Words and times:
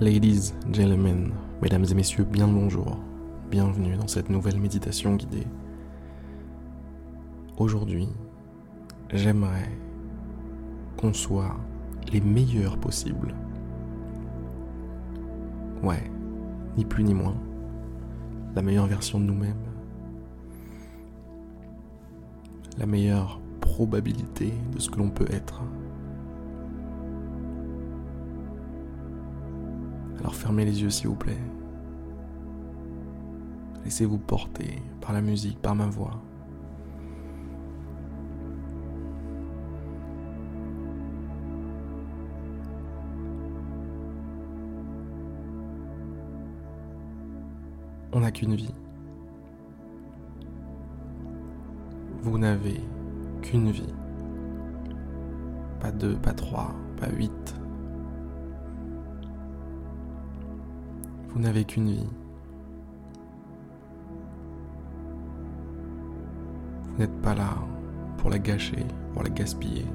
Ladies, 0.00 0.54
gentlemen, 0.70 1.32
mesdames 1.60 1.84
et 1.90 1.94
messieurs, 1.94 2.22
bien 2.22 2.46
le 2.46 2.52
bonjour. 2.52 3.00
Bienvenue 3.50 3.96
dans 3.96 4.06
cette 4.06 4.30
nouvelle 4.30 4.60
méditation 4.60 5.16
guidée. 5.16 5.48
Aujourd'hui, 7.56 8.08
j'aimerais 9.12 9.76
qu'on 10.96 11.12
soit 11.12 11.56
les 12.12 12.20
meilleurs 12.20 12.78
possibles. 12.78 13.34
Ouais, 15.82 16.08
ni 16.76 16.84
plus 16.84 17.02
ni 17.02 17.12
moins. 17.12 17.36
La 18.54 18.62
meilleure 18.62 18.86
version 18.86 19.18
de 19.18 19.24
nous-mêmes. 19.24 19.66
La 22.78 22.86
meilleure 22.86 23.40
probabilité 23.60 24.54
de 24.72 24.78
ce 24.78 24.90
que 24.90 24.98
l'on 24.98 25.10
peut 25.10 25.26
être. 25.28 25.60
Alors 30.20 30.34
fermez 30.34 30.64
les 30.64 30.82
yeux 30.82 30.90
s'il 30.90 31.08
vous 31.08 31.14
plaît. 31.14 31.38
Laissez-vous 33.84 34.18
porter 34.18 34.82
par 35.00 35.12
la 35.12 35.20
musique, 35.20 35.60
par 35.62 35.74
ma 35.74 35.86
voix. 35.86 36.20
On 48.12 48.20
n'a 48.20 48.32
qu'une 48.32 48.56
vie. 48.56 48.74
Vous 52.22 52.36
n'avez 52.36 52.80
qu'une 53.42 53.70
vie. 53.70 53.94
Pas 55.78 55.92
deux, 55.92 56.16
pas 56.16 56.32
trois, 56.32 56.74
pas 56.98 57.08
huit, 57.10 57.54
Vous 61.38 61.44
n'avez 61.44 61.64
qu'une 61.64 61.88
vie. 61.88 62.08
Vous 66.82 66.98
n'êtes 66.98 67.22
pas 67.22 67.32
là 67.32 67.54
pour 68.16 68.28
la 68.28 68.40
gâcher, 68.40 68.84
pour 69.12 69.22
la 69.22 69.30
gaspiller. 69.30 69.86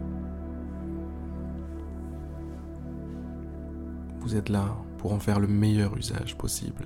Vous 4.21 4.37
êtes 4.37 4.47
là 4.47 4.73
pour 4.97 5.11
en 5.11 5.19
faire 5.19 5.41
le 5.41 5.47
meilleur 5.47 5.97
usage 5.97 6.37
possible. 6.37 6.85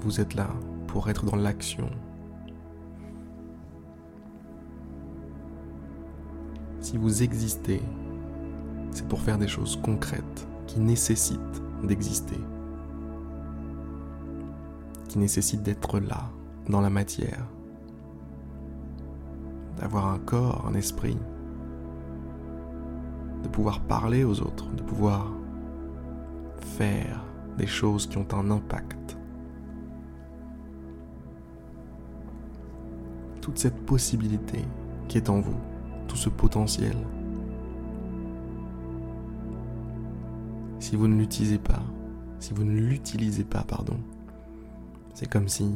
Vous 0.00 0.20
êtes 0.20 0.34
là 0.34 0.48
pour 0.88 1.08
être 1.08 1.24
dans 1.24 1.36
l'action 1.36 1.88
Si 6.84 6.98
vous 6.98 7.22
existez, 7.22 7.80
c'est 8.90 9.08
pour 9.08 9.22
faire 9.22 9.38
des 9.38 9.48
choses 9.48 9.80
concrètes 9.82 10.46
qui 10.66 10.80
nécessitent 10.80 11.62
d'exister, 11.82 12.38
qui 15.08 15.18
nécessitent 15.18 15.62
d'être 15.62 15.98
là, 15.98 16.28
dans 16.68 16.82
la 16.82 16.90
matière, 16.90 17.46
d'avoir 19.78 20.08
un 20.08 20.18
corps, 20.18 20.66
un 20.68 20.74
esprit, 20.74 21.16
de 23.42 23.48
pouvoir 23.48 23.80
parler 23.80 24.22
aux 24.22 24.42
autres, 24.42 24.70
de 24.72 24.82
pouvoir 24.82 25.32
faire 26.76 27.24
des 27.56 27.66
choses 27.66 28.06
qui 28.06 28.18
ont 28.18 28.28
un 28.34 28.50
impact. 28.50 29.16
Toute 33.40 33.56
cette 33.56 33.86
possibilité 33.86 34.62
qui 35.08 35.16
est 35.16 35.30
en 35.30 35.40
vous 35.40 35.56
tout 36.08 36.16
ce 36.16 36.28
potentiel. 36.28 36.96
Si 40.78 40.96
vous 40.96 41.08
ne 41.08 41.16
l'utilisez 41.16 41.58
pas, 41.58 41.82
si 42.38 42.52
vous 42.52 42.64
ne 42.64 42.78
l'utilisez 42.78 43.44
pas, 43.44 43.64
pardon, 43.66 43.96
c'est 45.14 45.28
comme 45.28 45.48
si 45.48 45.74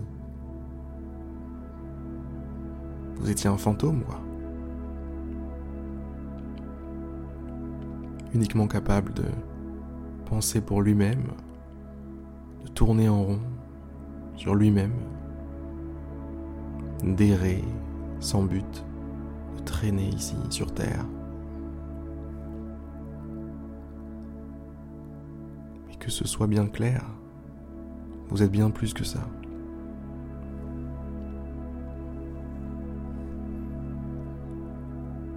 vous 3.17 3.31
étiez 3.31 3.49
un 3.49 3.57
fantôme, 3.57 4.03
quoi. 4.03 4.21
Uniquement 8.35 8.67
capable 8.67 9.15
de 9.15 9.25
penser 10.27 10.61
pour 10.61 10.83
lui-même, 10.83 11.25
de 12.65 12.69
tourner 12.69 13.09
en 13.09 13.23
rond 13.23 13.41
sur 14.37 14.55
lui-même, 14.55 14.93
d'errer 17.03 17.65
sans 18.21 18.43
but 18.43 18.85
traîner 19.65 20.09
ici 20.09 20.37
sur 20.51 20.73
Terre. 20.73 21.05
Mais 25.87 25.97
que 25.97 26.11
ce 26.11 26.27
soit 26.27 26.47
bien 26.47 26.67
clair, 26.67 27.05
vous 28.29 28.43
êtes 28.43 28.51
bien 28.51 28.71
plus 28.71 28.93
que 28.93 29.05
ça. 29.05 29.21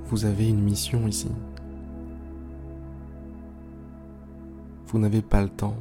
Vous 0.06 0.26
avez 0.26 0.50
une 0.50 0.62
mission 0.62 1.08
ici. 1.08 1.32
Vous 4.88 5.00
n'avez 5.00 5.22
pas 5.22 5.42
le 5.42 5.48
temps 5.48 5.78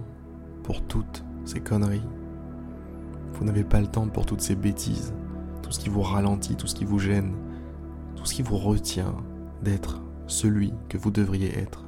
pour 0.63 0.83
toutes 0.83 1.25
ces 1.45 1.59
conneries. 1.59 2.07
Vous 3.33 3.45
n'avez 3.45 3.65
pas 3.65 3.81
le 3.81 3.89
temps 3.89 4.07
pour 4.07 4.27
toutes 4.27 4.41
ces 4.41 4.55
bêtises, 4.55 5.13
tout 5.63 5.73
ce 5.73 5.81
qui 5.81 5.89
vous 5.89 6.03
ralentit, 6.03 6.55
tout 6.55 6.69
ce 6.69 6.77
qui 6.77 6.85
vous 6.85 7.01
gêne, 7.01 7.33
tout 8.17 8.25
ce 8.25 8.35
qui 8.35 8.43
vous 8.43 8.57
retient 8.57 9.15
d'être 9.63 10.03
celui 10.27 10.73
que 10.89 10.99
vous 10.99 11.11
devriez 11.11 11.59
être. 11.59 11.85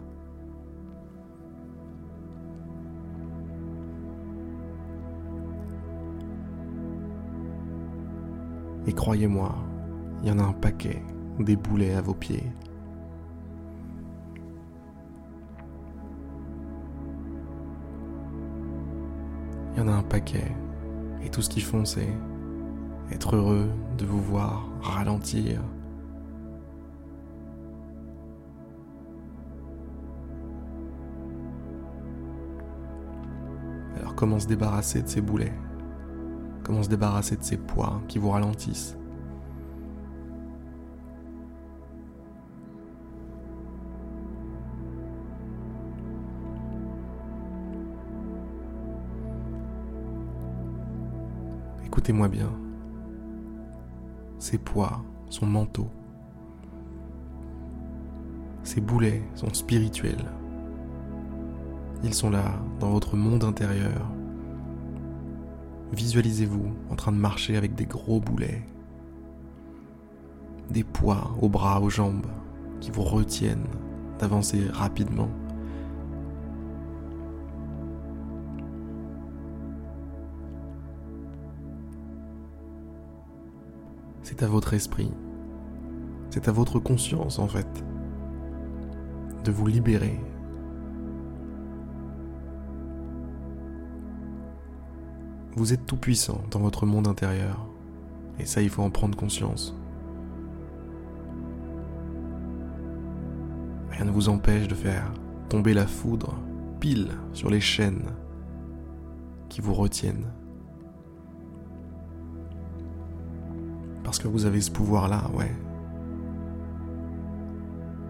Et 8.86 8.92
croyez-moi, 8.92 9.54
il 10.22 10.28
y 10.28 10.32
en 10.32 10.38
a 10.38 10.42
un 10.42 10.52
paquet 10.52 11.02
des 11.38 11.56
boulets 11.56 11.94
à 11.94 12.00
vos 12.00 12.14
pieds. 12.14 12.44
Il 19.74 19.78
y 19.78 19.82
en 19.82 19.88
a 19.88 19.92
un 19.92 20.02
paquet. 20.02 20.52
Et 21.24 21.30
tout 21.30 21.42
ce 21.42 21.48
qu'ils 21.48 21.62
font, 21.62 21.84
c'est 21.84 22.12
être 23.10 23.36
heureux 23.36 23.70
de 23.96 24.04
vous 24.04 24.20
voir 24.20 24.68
ralentir, 24.80 25.60
comment 34.22 34.38
se 34.38 34.46
débarrasser 34.46 35.02
de 35.02 35.08
ces 35.08 35.20
boulets, 35.20 35.52
comment 36.62 36.80
se 36.84 36.88
débarrasser 36.88 37.36
de 37.36 37.42
ces 37.42 37.56
poids 37.56 38.00
qui 38.06 38.20
vous 38.20 38.30
ralentissent. 38.30 38.96
Écoutez-moi 51.84 52.28
bien. 52.28 52.52
Ces 54.38 54.58
poids 54.58 55.02
sont 55.30 55.46
mentaux. 55.46 55.90
Ces 58.62 58.80
boulets 58.80 59.24
sont 59.34 59.52
spirituels. 59.52 60.28
Ils 62.04 62.14
sont 62.14 62.30
là, 62.30 62.60
dans 62.80 62.90
votre 62.90 63.16
monde 63.16 63.44
intérieur. 63.44 64.10
Visualisez-vous 65.92 66.72
en 66.90 66.96
train 66.96 67.12
de 67.12 67.16
marcher 67.16 67.56
avec 67.56 67.76
des 67.76 67.86
gros 67.86 68.18
boulets, 68.18 68.66
des 70.70 70.82
poids 70.82 71.30
aux 71.40 71.48
bras, 71.48 71.80
aux 71.80 71.90
jambes, 71.90 72.26
qui 72.80 72.90
vous 72.90 73.02
retiennent 73.02 73.68
d'avancer 74.18 74.66
rapidement. 74.72 75.28
C'est 84.22 84.42
à 84.42 84.48
votre 84.48 84.74
esprit, 84.74 85.12
c'est 86.30 86.48
à 86.48 86.52
votre 86.52 86.80
conscience 86.80 87.38
en 87.38 87.46
fait, 87.46 87.68
de 89.44 89.52
vous 89.52 89.66
libérer 89.68 90.18
Vous 95.54 95.74
êtes 95.74 95.86
tout 95.86 95.96
puissant 95.96 96.40
dans 96.50 96.60
votre 96.60 96.86
monde 96.86 97.06
intérieur. 97.06 97.66
Et 98.38 98.46
ça, 98.46 98.62
il 98.62 98.70
faut 98.70 98.82
en 98.82 98.90
prendre 98.90 99.16
conscience. 99.16 99.76
Rien 103.90 104.06
ne 104.06 104.10
vous 104.10 104.30
empêche 104.30 104.66
de 104.66 104.74
faire 104.74 105.12
tomber 105.50 105.74
la 105.74 105.86
foudre 105.86 106.34
pile 106.80 107.10
sur 107.34 107.50
les 107.50 107.60
chaînes 107.60 108.06
qui 109.50 109.60
vous 109.60 109.74
retiennent. 109.74 110.32
Parce 114.02 114.18
que 114.18 114.28
vous 114.28 114.46
avez 114.46 114.62
ce 114.62 114.70
pouvoir-là, 114.70 115.30
ouais. 115.34 115.54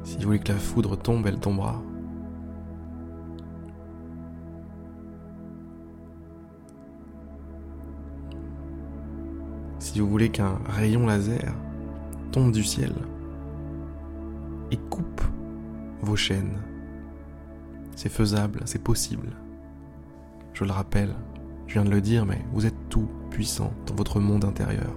Si 0.04 0.16
vous 0.16 0.22
voulez 0.22 0.38
que 0.38 0.52
la 0.52 0.58
foudre 0.58 0.96
tombe, 0.96 1.26
elle 1.26 1.40
tombera. 1.40 1.82
Si 9.92 10.00
vous 10.00 10.08
voulez 10.08 10.30
qu'un 10.30 10.58
rayon 10.64 11.06
laser 11.06 11.54
tombe 12.30 12.50
du 12.50 12.64
ciel 12.64 12.94
et 14.70 14.78
coupe 14.88 15.20
vos 16.00 16.16
chaînes, 16.16 16.62
c'est 17.94 18.08
faisable, 18.08 18.60
c'est 18.64 18.82
possible. 18.82 19.36
Je 20.54 20.64
le 20.64 20.70
rappelle, 20.70 21.14
je 21.66 21.74
viens 21.74 21.84
de 21.84 21.90
le 21.90 22.00
dire, 22.00 22.24
mais 22.24 22.42
vous 22.54 22.64
êtes 22.64 22.88
tout 22.88 23.06
puissant 23.28 23.70
dans 23.86 23.94
votre 23.94 24.18
monde 24.18 24.46
intérieur. 24.46 24.94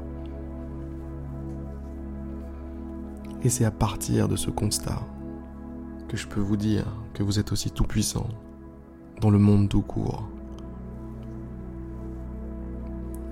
Et 3.43 3.49
c'est 3.49 3.65
à 3.65 3.71
partir 3.71 4.29
de 4.29 4.37
ce 4.37 4.49
constat 4.49 5.01
que 6.07 6.15
je 6.15 6.25
peux 6.25 6.39
vous 6.39 6.55
dire 6.55 6.85
que 7.13 7.21
vous 7.21 7.37
êtes 7.37 7.51
aussi 7.51 7.69
tout 7.69 7.83
puissant 7.83 8.29
dans 9.19 9.29
le 9.29 9.39
monde 9.39 9.67
tout 9.67 9.81
court. 9.81 10.29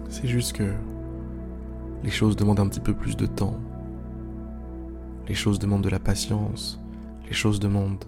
C'est 0.10 0.28
juste 0.28 0.52
que 0.58 0.74
les 2.04 2.10
choses 2.10 2.36
demandent 2.36 2.60
un 2.60 2.68
petit 2.68 2.82
peu 2.82 2.94
plus 2.94 3.16
de 3.16 3.26
temps. 3.26 3.60
Les 5.28 5.34
choses 5.34 5.58
demandent 5.58 5.84
de 5.84 5.90
la 5.90 6.00
patience. 6.00 6.80
Les 7.26 7.34
choses 7.34 7.60
demandent 7.60 8.04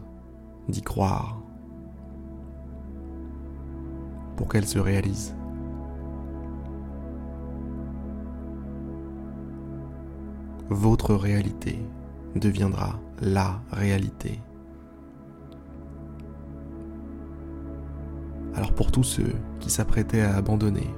d'y 0.68 0.82
croire 0.82 1.40
pour 4.36 4.50
qu'elles 4.50 4.68
se 4.68 4.80
réalisent. 4.80 5.34
Votre 10.70 11.16
réalité 11.16 11.80
deviendra 12.36 13.00
la 13.22 13.62
réalité. 13.72 14.42
Alors 18.56 18.74
pour 18.74 18.92
tous 18.92 19.04
ceux 19.04 19.36
qui 19.60 19.70
s'apprêtaient 19.70 20.22
à 20.22 20.36
abandonner, 20.36 20.90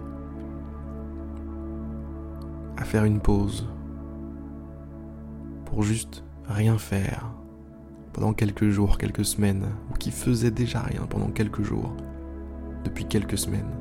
à 2.77 2.85
faire 2.85 3.03
une 3.03 3.19
pause, 3.19 3.67
pour 5.65 5.83
juste 5.83 6.23
rien 6.47 6.77
faire 6.77 7.33
pendant 8.13 8.33
quelques 8.33 8.69
jours, 8.69 8.97
quelques 8.97 9.25
semaines, 9.25 9.67
ou 9.91 9.93
qui 9.93 10.11
faisaient 10.11 10.51
déjà 10.51 10.79
rien 10.81 11.05
pendant 11.07 11.29
quelques 11.29 11.61
jours, 11.61 11.93
depuis 12.83 13.05
quelques 13.05 13.37
semaines. 13.37 13.75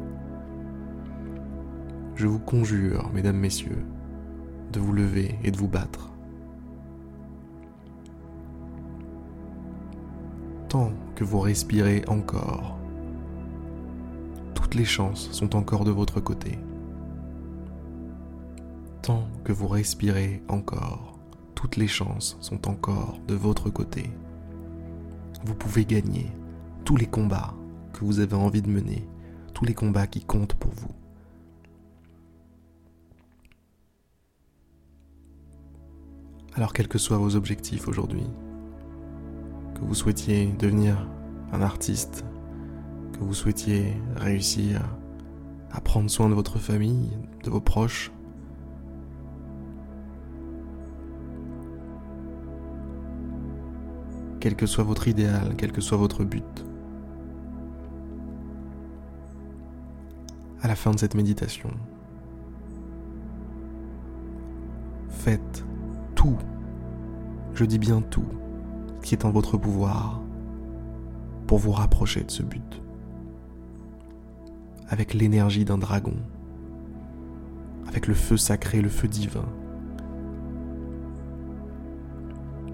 Je 2.16 2.26
vous 2.26 2.38
conjure, 2.38 3.10
mesdames, 3.14 3.36
messieurs, 3.36 3.84
de 4.72 4.80
vous 4.80 4.92
lever 4.92 5.38
et 5.44 5.50
de 5.50 5.56
vous 5.56 5.68
battre. 5.68 6.10
Tant 10.68 10.92
que 11.14 11.24
vous 11.24 11.40
respirez 11.40 12.02
encore, 12.08 12.78
toutes 14.54 14.74
les 14.74 14.84
chances 14.84 15.30
sont 15.32 15.54
encore 15.54 15.84
de 15.84 15.90
votre 15.90 16.20
côté. 16.20 16.58
Que 19.44 19.52
vous 19.52 19.68
respirez 19.68 20.42
encore, 20.48 21.16
toutes 21.54 21.76
les 21.76 21.86
chances 21.86 22.36
sont 22.40 22.68
encore 22.68 23.20
de 23.28 23.34
votre 23.34 23.70
côté. 23.70 24.10
Vous 25.44 25.54
pouvez 25.54 25.84
gagner 25.84 26.26
tous 26.84 26.96
les 26.96 27.06
combats 27.06 27.54
que 27.92 28.04
vous 28.04 28.18
avez 28.18 28.34
envie 28.34 28.62
de 28.62 28.68
mener, 28.68 29.06
tous 29.54 29.64
les 29.64 29.74
combats 29.74 30.08
qui 30.08 30.24
comptent 30.24 30.54
pour 30.54 30.72
vous. 30.72 30.90
Alors 36.54 36.72
quels 36.72 36.88
que 36.88 36.98
soient 36.98 37.18
vos 37.18 37.36
objectifs 37.36 37.86
aujourd'hui, 37.86 38.26
que 39.76 39.82
vous 39.82 39.94
souhaitiez 39.94 40.46
devenir 40.58 41.06
un 41.52 41.62
artiste, 41.62 42.24
que 43.12 43.20
vous 43.20 43.34
souhaitiez 43.34 43.96
réussir 44.16 44.82
à 45.70 45.80
prendre 45.80 46.10
soin 46.10 46.28
de 46.28 46.34
votre 46.34 46.58
famille, 46.58 47.10
de 47.44 47.50
vos 47.50 47.60
proches, 47.60 48.10
quel 54.40 54.56
que 54.56 54.66
soit 54.66 54.84
votre 54.84 55.08
idéal, 55.08 55.54
quel 55.56 55.72
que 55.72 55.80
soit 55.80 55.98
votre 55.98 56.24
but. 56.24 56.64
À 60.62 60.68
la 60.68 60.74
fin 60.74 60.90
de 60.90 60.98
cette 60.98 61.14
méditation, 61.14 61.70
faites 65.08 65.64
tout, 66.14 66.36
je 67.54 67.64
dis 67.64 67.78
bien 67.78 68.00
tout, 68.00 68.26
qui 69.02 69.14
est 69.14 69.24
en 69.24 69.30
votre 69.30 69.56
pouvoir 69.56 70.20
pour 71.46 71.58
vous 71.58 71.72
rapprocher 71.72 72.22
de 72.24 72.30
ce 72.30 72.42
but. 72.42 72.82
Avec 74.88 75.14
l'énergie 75.14 75.64
d'un 75.64 75.78
dragon, 75.78 76.16
avec 77.88 78.06
le 78.06 78.14
feu 78.14 78.36
sacré, 78.36 78.80
le 78.80 78.88
feu 78.88 79.08
divin. 79.08 79.48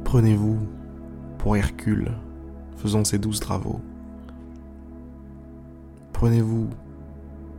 Prenez-vous 0.04 0.58
pour 1.42 1.56
Hercule 1.56 2.12
faisant 2.76 3.02
ses 3.02 3.18
douze 3.18 3.40
travaux. 3.40 3.80
Prenez-vous 6.12 6.68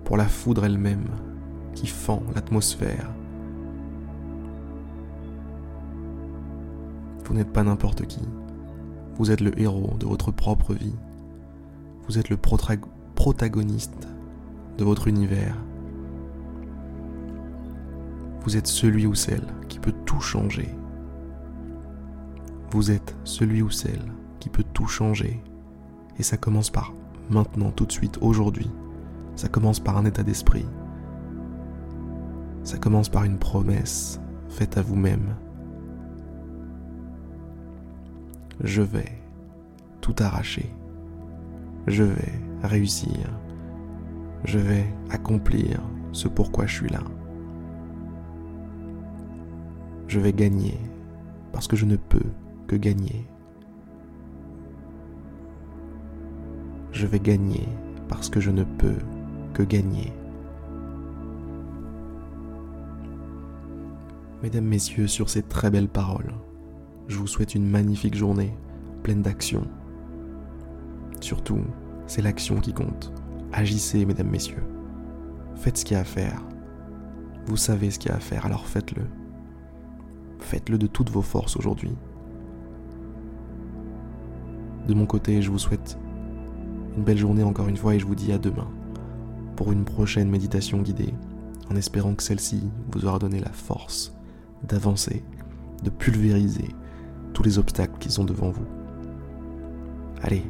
pour 0.06 0.16
la 0.16 0.26
foudre 0.26 0.64
elle-même 0.64 1.10
qui 1.76 1.88
fend 1.88 2.24
l'atmosphère 2.34 3.10
Vous 7.26 7.34
n'êtes 7.34 7.52
pas 7.52 7.64
n'importe 7.64 8.06
qui. 8.06 8.22
Vous 9.18 9.32
êtes 9.32 9.42
le 9.42 9.60
héros 9.60 9.98
de 10.00 10.06
votre 10.06 10.32
propre 10.32 10.74
vie. 10.74 10.96
Vous 12.08 12.18
êtes 12.18 12.30
le 12.30 12.38
protagoniste 12.38 14.08
de 14.78 14.84
votre 14.86 15.10
univers. 15.10 15.58
Vous 18.44 18.56
êtes 18.56 18.68
celui 18.68 19.06
ou 19.08 19.14
celle 19.14 19.48
qui 19.68 19.80
peut 19.80 19.96
tout 20.06 20.22
changer. 20.22 20.74
Vous 22.74 22.92
êtes 22.92 23.16
celui 23.24 23.62
ou 23.62 23.70
celle 23.70 24.12
qui 24.40 24.50
peut 24.50 24.66
tout 24.74 24.88
changer. 24.88 25.42
Et 26.20 26.24
ça 26.24 26.38
commence 26.38 26.70
par 26.70 26.94
maintenant, 27.30 27.72
tout 27.72 27.86
de 27.86 27.92
suite, 27.92 28.18
aujourd'hui. 28.20 28.70
Ça 29.36 29.48
commence 29.48 29.80
par 29.80 29.98
un 29.98 30.06
état 30.06 30.24
d'esprit. 30.24 30.66
Ça 32.64 32.78
commence 32.78 33.10
par 33.10 33.24
une 33.24 33.40
promesse 33.40 34.20
faite 34.50 34.78
à 34.78 34.82
vous-même 34.82 35.36
je 38.64 38.82
vais 38.82 39.12
tout 40.02 40.16
arracher. 40.20 40.70
Je 41.88 42.04
vais 42.04 42.40
réussir. 42.64 43.30
Je 44.46 44.60
vais 44.60 44.86
accomplir 45.10 45.82
ce 46.12 46.28
pourquoi 46.28 46.66
je 46.66 46.76
suis 46.76 46.90
là. 46.90 47.02
Je 50.08 50.20
vais 50.20 50.34
gagner 50.34 50.78
parce 51.52 51.68
que 51.68 51.76
je 51.76 51.86
ne 51.86 51.96
peux 51.96 52.32
gagner. 52.76 53.26
Je 56.92 57.08
vais 57.08 57.20
gagner 57.20 57.68
parce 58.08 58.30
que 58.30 58.40
je 58.40 58.52
ne 58.52 58.64
peux 58.64 58.98
que 59.54 59.64
gagner. 59.64 60.14
Mesdames, 64.42 64.66
Messieurs, 64.66 65.08
sur 65.08 65.30
ces 65.30 65.42
très 65.42 65.72
belles 65.72 65.88
paroles, 65.88 66.34
je 67.08 67.18
vous 67.18 67.28
souhaite 67.28 67.56
une 67.56 67.70
magnifique 67.70 68.16
journée, 68.16 68.54
pleine 69.02 69.22
d'action. 69.22 69.68
Surtout, 71.22 71.62
c'est 72.08 72.22
l'action 72.22 72.60
qui 72.60 72.74
compte. 72.74 73.14
Agissez, 73.54 74.06
mesdames, 74.06 74.30
messieurs. 74.30 74.64
Faites 75.56 75.78
ce 75.78 75.86
qu'il 75.86 75.96
y 75.96 75.98
a 75.98 76.02
à 76.02 76.06
faire. 76.06 76.44
Vous 77.46 77.58
savez 77.58 77.92
ce 77.92 78.00
qu'il 78.00 78.12
y 78.12 78.14
a 78.14 78.18
à 78.18 78.20
faire, 78.20 78.46
alors 78.46 78.68
faites-le. 78.68 79.04
Faites-le 80.40 80.78
de 80.78 80.88
toutes 80.88 81.10
vos 81.10 81.22
forces 81.22 81.56
aujourd'hui. 81.56 81.96
De 84.88 84.94
mon 84.94 85.06
côté, 85.06 85.42
je 85.42 85.50
vous 85.50 85.60
souhaite 85.60 85.98
une 86.98 87.04
belle 87.04 87.18
journée 87.18 87.44
encore 87.44 87.68
une 87.68 87.78
fois 87.78 87.96
et 87.96 88.00
je 88.00 88.06
vous 88.06 88.16
dis 88.16 88.32
à 88.32 88.38
demain 88.38 88.68
pour 89.56 89.72
une 89.72 89.86
prochaine 89.86 90.30
méditation 90.30 90.82
guidée, 90.82 91.14
en 91.72 91.76
espérant 91.76 92.16
que 92.16 92.24
celle-ci 92.24 92.70
vous 92.92 93.06
aura 93.06 93.20
donné 93.20 93.40
la 93.40 93.52
force 93.52 94.14
d'avancer, 94.68 95.24
de 95.84 95.90
pulvériser 95.90 96.70
tous 97.34 97.44
les 97.44 97.60
obstacles 97.60 97.98
qui 98.00 98.12
sont 98.12 98.24
devant 98.24 98.50
vous. 98.50 98.66
Allez, 100.22 100.44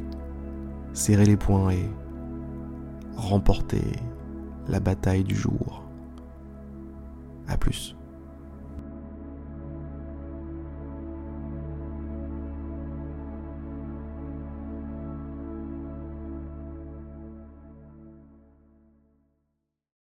serrez 0.92 1.26
les 1.26 1.36
poings 1.36 1.70
et 1.70 1.90
remportez 3.16 3.84
la 4.68 4.80
bataille 4.80 5.24
du 5.24 5.34
jour. 5.34 5.82
A 7.48 7.56
plus. 7.56 7.96